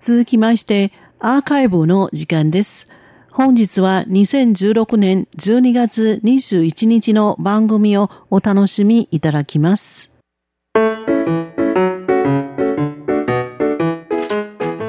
[0.00, 2.86] 続きまして、アーカイブの時間です。
[3.32, 10.12] 本日は2016年12月21日の番組をお楽しみいただきます。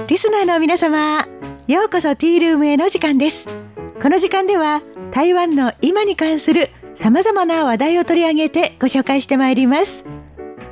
[0.08, 1.28] リスナーの皆様、
[1.68, 3.46] ようこそティールームへの時間です。
[4.02, 10.04] この時間では台湾の今に関する様々な話題を取り上げてご紹介してまいります。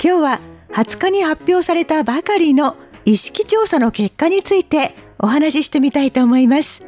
[0.02, 0.40] 今日は
[0.74, 2.76] 20日に発表されたばかりの
[3.08, 6.82] 意識調査の結果についてお話ししてみたいと思います。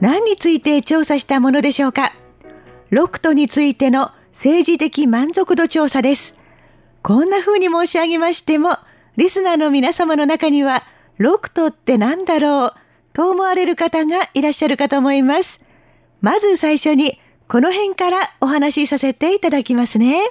[0.00, 2.14] 何について調査したものでしょうか
[2.90, 6.32] ？6都についての政治的満足度調査です。
[7.02, 8.78] こんな風に申し上げましても、
[9.18, 10.84] リスナーの皆様の中には、
[11.18, 12.72] 6都って何だろう
[13.12, 15.60] と思われる方がいらっしゃるかと思います。
[16.22, 20.22] まず最初に、この辺からお話しさせていただきますね。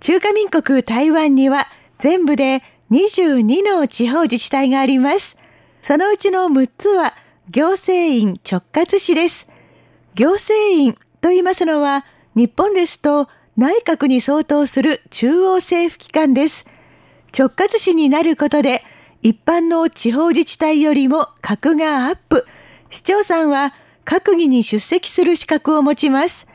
[0.00, 1.68] 中華民国台湾には
[1.98, 5.36] 全部で22の地方自治体があります。
[5.80, 7.14] そのうちの6つは
[7.50, 9.46] 行政院直轄市です。
[10.14, 16.66] 行政院と言いますのは日本ですと内閣に相当する中央政府機関です。
[17.36, 18.82] 直轄市になることで
[19.22, 22.46] 一般の地方自治体よりも格がアップ。
[22.90, 26.46] 市長さんは閣議に出席する資格を持ちます。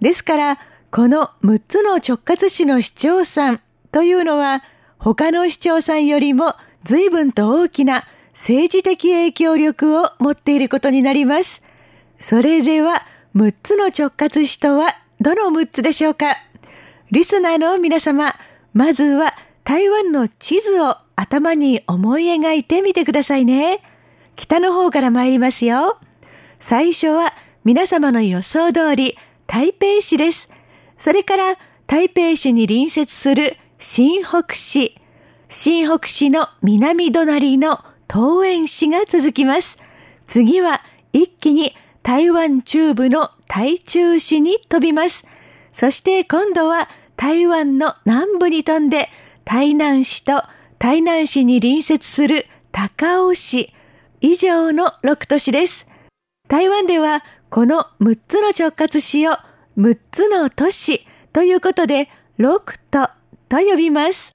[0.00, 0.58] ですから、
[0.90, 3.60] この6つの直轄市の市長さん
[3.92, 4.62] というのは
[4.98, 11.62] 他の市長さんよりも随分と大きな政治的影響力を持っていることになります。
[12.18, 13.02] それでは、
[13.34, 16.26] 6つの直轄市とはどの6つでしょうか？
[17.10, 18.34] リスナーの皆様、
[18.72, 23.80] まずは台湾の地図を頭に思い描いてみてくださいね。
[24.34, 25.98] 北の方から参りますよ。
[26.58, 27.32] 最初は
[27.64, 29.16] 皆様の予想通り
[29.46, 30.48] 台北市です。
[30.98, 34.96] それから台北市に隣接する新北市、
[35.50, 39.76] 新北市の南隣の東園市が続きます。
[40.26, 40.80] 次は
[41.12, 45.26] 一気に台湾中部の台中市に飛びます。
[45.70, 49.10] そして今度は台湾の南部に飛んで
[49.44, 50.42] 台南市と
[50.78, 53.74] 台南市に隣接する高雄市
[54.22, 55.84] 以上の6都市です。
[56.48, 59.32] 台湾ではこの6つの直轄市を
[59.76, 62.08] 6つの都市ということで
[62.38, 63.15] 6都
[63.48, 64.32] と呼びます。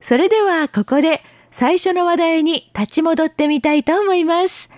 [0.00, 4.68] それではここで最初の話題に立ち戻ってみたいと思います。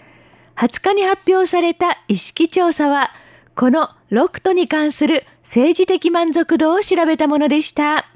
[0.56, 3.10] 20日に発表された意識調査は、
[3.54, 8.06] この6都に関する政治的満足度を調べたものでした。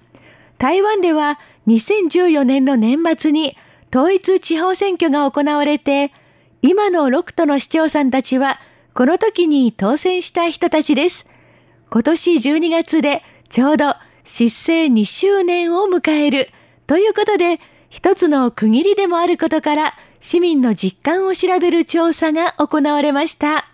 [0.58, 3.56] 台湾では2014年の年末に
[3.94, 6.12] 統一地方選挙が行われて、
[6.62, 8.58] 今の6都の市長さんたちは、
[8.92, 11.24] この時に当選した人たちです。
[11.91, 16.50] 今年12月でちょうど失政2周年を迎える
[16.87, 23.65] ということで、一つの区切りでもあることから市民の実感を調べる調査が行われました。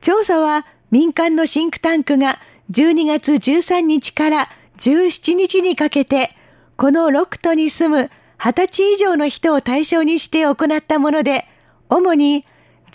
[0.00, 2.38] 調査は民間のシンクタンクが
[2.72, 6.36] 12月13日から17日にかけて、
[6.76, 11.46] この6都に住む20歳以上の人を対象にして行ったもので、
[11.88, 12.44] 主に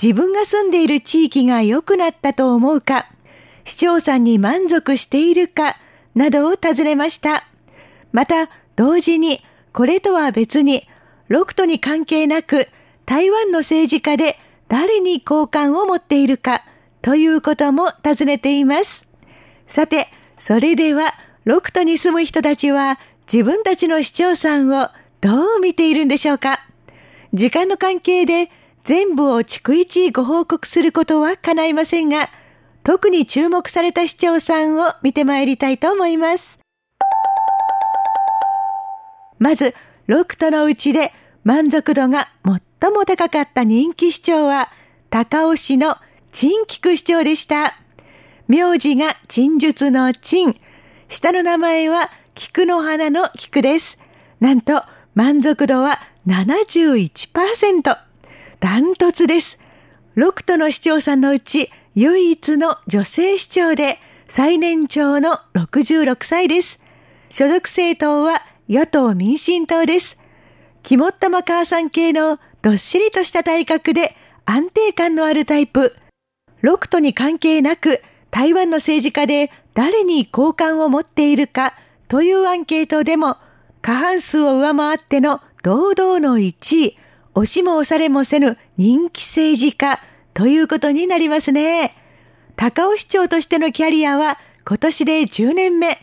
[0.01, 3.09] 自分が住んでいる地域が良くなったと思うか、
[3.67, 5.75] 市長さんに満足しているか
[6.15, 7.43] などを尋ねました。
[8.13, 10.87] また、同時に、これとは別に、
[11.29, 12.69] 6都に関係なく、
[13.05, 14.39] 台湾の政治家で
[14.69, 16.63] 誰に好感を持っているか
[17.01, 19.05] ということも尋ねています。
[19.65, 20.07] さて、
[20.37, 21.13] それでは、
[21.45, 22.97] 6都に住む人たちは
[23.31, 24.87] 自分たちの市長さんを
[25.19, 26.65] どう見ているんでしょうか
[27.33, 28.49] 時間の関係で
[28.83, 32.29] 全部を逐一ご報告することは叶いませんが、
[32.87, 36.57] 特に注目された市長さんを見てまいりたいと思います。
[39.39, 39.75] まず、
[40.07, 41.11] 6都のうちで
[41.43, 42.29] 満足度が
[42.79, 44.69] 最も高かった人気市長は、
[45.09, 45.97] 高尾市の
[46.31, 47.77] 陳菊市長でした。
[48.47, 50.55] 名字が陳術の陳。
[51.09, 53.97] 下の名前は菊の花の菊です。
[54.39, 54.81] なんと
[55.13, 57.97] 満足度は71%。
[58.61, 59.57] ダントツです。
[60.15, 66.77] 6都の市長さんのうち唯一の女性市長で最年長の66歳です。
[67.31, 70.15] 所属政党は与党民進党です。
[70.83, 74.15] 肝っ玉母さん系のどっしりとした体格で
[74.45, 75.95] 安定感のあるタイプ。
[76.61, 81.73] 6都に関係なく台湾の政治家で誰に好感を持っているか
[82.09, 83.37] というアンケートでも
[83.81, 86.97] 過半数を上回っての堂々の1位、
[87.33, 89.99] 押しも押されもせぬ人気政治家
[90.37, 91.95] ということになりますね。
[92.55, 94.37] 高尾市長としてのキャリアは
[94.67, 95.97] 今年で10年目。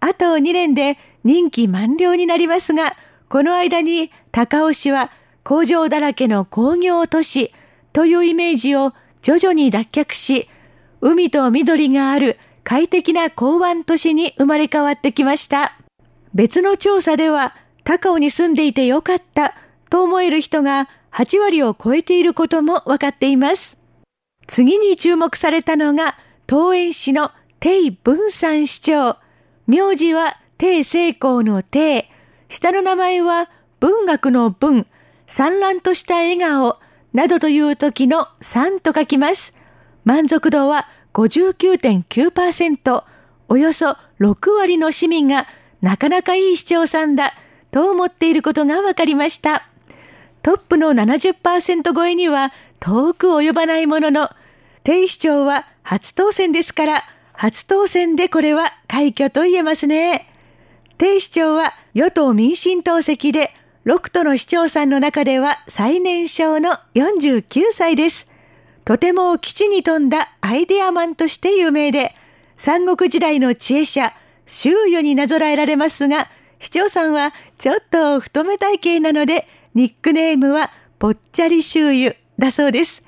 [0.00, 2.96] あと2年で任期満了になりますが、
[3.28, 5.10] この間に高尾市は
[5.42, 7.52] 工場だらけの工業都市
[7.92, 10.48] というイメージを徐々に脱却し、
[11.02, 15.76] 海と緑がある快適な港湾都市に生まれ変わってきました。
[16.32, 17.54] 別の調査では、
[17.84, 19.54] 高尾に住んでいてよかった
[19.90, 23.78] と思える人が8割を超えていることも分かっています。
[24.48, 26.18] 次に注目されたのが、
[26.48, 27.30] 東園市の
[27.60, 29.16] 定文山市長。
[29.68, 32.10] 名字は定成功の定。
[32.48, 34.86] 下の名前は文学の文。
[35.26, 36.78] 産卵とした笑顔。
[37.12, 39.54] などという時の3と書きます。
[40.04, 43.04] 満足度は59.9%。
[43.46, 45.46] およそ6割の市民が
[45.80, 47.34] なかなかいい市長さんだ
[47.70, 49.68] と思っていることが分かりました。
[50.44, 54.28] トップの70%超えには遠く及ばないものの、
[54.82, 60.28] 定市長は初当選ですから、初当選でこれは快挙と言えますね。
[60.98, 63.52] 定市長は与党民進党籍で、
[63.86, 68.26] 6都の市長さんの中では最年少の49歳です。
[68.84, 72.14] とても基地に富んだアイデアマンとして有名で、
[72.54, 74.12] 三国時代の知恵者、
[74.44, 76.28] 周囲になぞらえられますが、
[76.60, 83.02] 市長さんはちょっと太め体型なので、ニックネームはぽっちゃり周囲だそうです。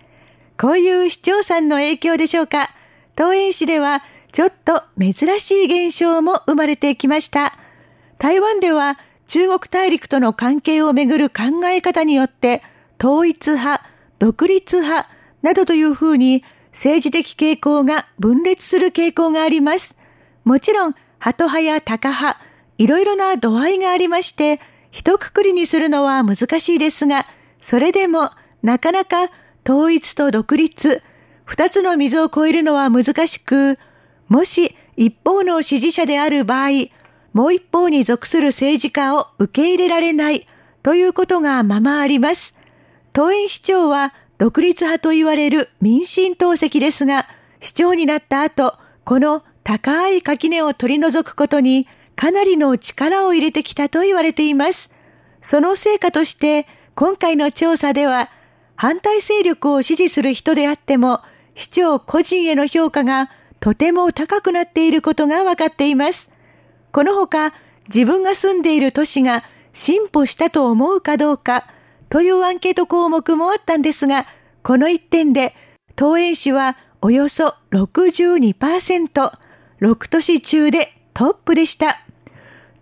[0.59, 2.71] こういう市長さんの影響でしょうか？
[3.17, 4.03] 東園市では
[4.33, 7.55] ちょっと珍しい現象も生まれてきました。
[8.19, 12.63] 台湾では中国大陸との関係をめぐる考え方によって
[12.99, 13.85] 統一派、
[14.19, 15.09] 独立派
[15.43, 16.43] などというふうに
[16.73, 19.95] 政治的傾向が分裂する傾向があります。
[20.45, 22.41] もちろん、鳩派や鷹派、
[22.79, 24.61] いろいろな度合いがありまして、
[24.97, 27.27] 一括りにするのは難しいですが、
[27.61, 28.31] それでも
[28.63, 29.31] なかなか
[29.63, 31.03] 統一と独立、
[31.45, 33.79] 二つの溝を越えるのは難しく、
[34.29, 36.87] もし一方の支持者である場合、
[37.35, 40.47] もう一方に属する政治家を受け入れられない
[40.83, 42.55] ということがままあります。
[43.15, 47.29] 東園市長は独立派と言われる民進党籍ですが、
[47.61, 48.73] 市長になった後、
[49.05, 54.91] この高い垣根を取り除くことにかなりの力を入れてきたと言われています。
[55.43, 58.31] その成果として、今回の調査では、
[58.75, 61.21] 反対勢力を支持する人であっても、
[61.55, 63.31] 市長個人への評価が
[63.61, 66.31] とても高くなっていることが分かっています。
[66.93, 67.53] このほか、
[67.89, 71.69] 自分が住んでいる都市が進歩したと思うかどうか
[72.09, 74.27] というアンケート項目もあったんですが、
[74.63, 75.55] この一点で、
[75.99, 79.33] 東園市はおよそ62%、
[79.81, 82.06] 6都市中でトップでした。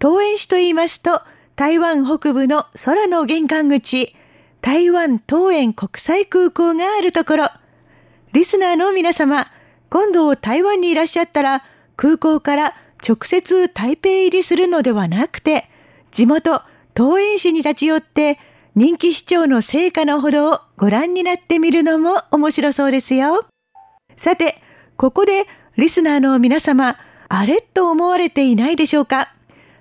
[0.01, 1.23] 東園市と言いますと、
[1.57, 4.15] 台湾北部の空の玄関口、
[4.61, 7.49] 台湾東園国際空港があるところ。
[8.33, 9.47] リスナーの皆様、
[9.91, 11.63] 今度台湾にいらっしゃったら、
[11.97, 12.75] 空港から
[13.07, 15.71] 直接台北入りするのではなくて、
[16.11, 16.63] 地元
[16.97, 18.39] 東園市に立ち寄って、
[18.75, 23.47] 人気市長の成果のほどをご覧になってみるのも面白そうですよ。
[24.17, 24.61] さて、
[24.97, 25.47] ここで
[25.77, 26.97] リスナーの皆様、
[27.29, 29.33] あれと思われていないでしょうか？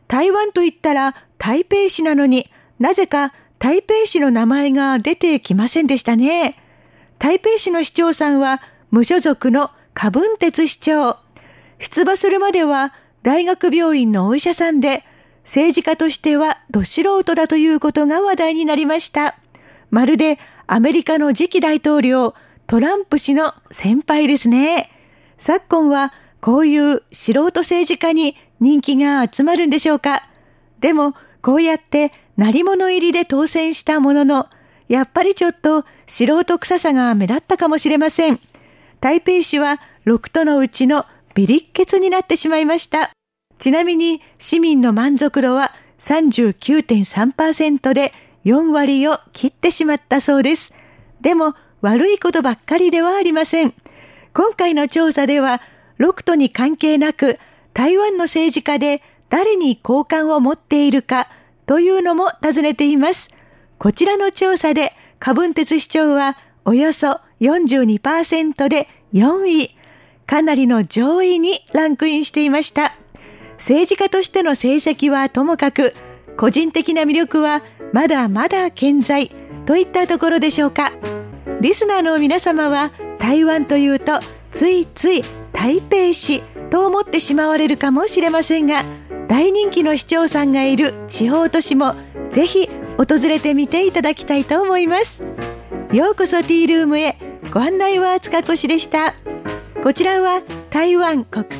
[0.07, 6.57] 台湾と言ったら台北市なのになぜか台北市の名前が出てきませんでしたね。
[7.19, 8.61] 台北市の市長さんは
[8.91, 11.17] 無所属の花文哲市長。
[11.79, 15.03] 出馬するまでは大学病院のお医者さんで
[15.43, 19.35] 政治家としてはど素人だということが話題になりました。
[19.91, 22.33] まるでアメリカの次期大統領
[22.67, 24.89] トランプ氏の先輩ですね。
[25.37, 30.27] 昨今はこういう素人政治家に人気が集まるんでしょうか？
[30.81, 34.49] でも、こうやって鳴り物入りで当選したものの、
[34.89, 38.41] やっぱりちょっと素人臭さが目立ったかもしれません。
[38.99, 43.11] 台北市は6都のうちのビリッケツになってしまいました。
[43.57, 48.11] ちなみに市民の満足度は39.3%で
[48.43, 50.73] 4割を切ってしまったそうです。
[51.21, 53.73] でも悪いことばっかりではありません。
[54.33, 55.61] 今回の調査では
[55.99, 57.39] 6都に関係なく
[57.73, 61.27] 台湾の政治家で誰に好感を持っているか
[61.65, 63.29] というのも尋ねています。
[63.79, 69.75] こちらの調査で、カブンテツ市長はおよそ42%で4位。
[70.25, 72.93] かなりの上位にランクインしていました。
[73.57, 75.93] 政治家としての成績はともかく、
[76.37, 79.31] 個人的な魅力はまだまだ健在
[79.65, 80.91] といったところでしょうか。
[81.61, 84.19] リスナーの皆様は台湾というと
[84.51, 85.23] ついつい
[85.53, 88.83] 台北市と思ってしまわれるかもしれませんが
[89.27, 91.95] 大人気の市長さんがいる地方都市も
[92.29, 92.67] ぜひ
[92.97, 95.21] 訪れてみていただきたいと思います。
[95.93, 97.15] ようこそティールームへ。
[97.51, 99.13] ご案内は塚越でした。
[99.83, 100.41] こちらは
[100.71, 101.59] 台湾国際